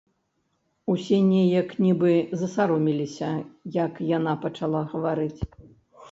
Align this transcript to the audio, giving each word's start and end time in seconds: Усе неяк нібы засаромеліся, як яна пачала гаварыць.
Усе 0.91 1.17
неяк 1.25 1.73
нібы 1.85 2.13
засаромеліся, 2.43 3.29
як 3.75 3.93
яна 4.17 4.33
пачала 4.47 4.81
гаварыць. 4.95 5.41